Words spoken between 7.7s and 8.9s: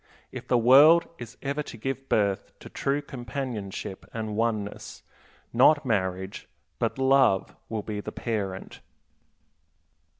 be the parent.